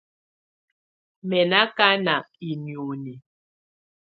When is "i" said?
2.47-2.49